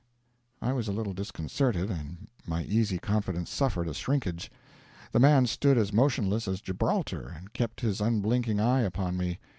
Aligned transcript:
I 0.63 0.73
was 0.73 0.87
a 0.87 0.91
little 0.91 1.13
disconcerted, 1.13 1.91
and 1.91 2.27
my 2.47 2.63
easy 2.63 2.97
confidence 2.97 3.51
suffered 3.51 3.87
a 3.87 3.93
shrinkage. 3.93 4.49
The 5.11 5.19
man 5.19 5.45
stood 5.45 5.77
as 5.77 5.93
motionless 5.93 6.47
as 6.47 6.59
Gibraltar, 6.59 7.31
and 7.37 7.53
kept 7.53 7.81
his 7.81 8.01
unblinking 8.01 8.59
eye 8.59 8.81
upon 8.81 9.15
me. 9.15 9.37